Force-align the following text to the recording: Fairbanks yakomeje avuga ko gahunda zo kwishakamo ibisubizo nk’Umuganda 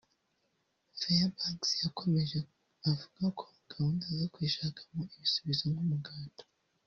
Fairbanks 0.99 1.69
yakomeje 1.83 2.39
avuga 2.89 3.25
ko 3.39 3.45
gahunda 3.71 4.05
zo 4.19 4.27
kwishakamo 4.33 5.01
ibisubizo 5.15 5.63
nk’Umuganda 5.73 6.41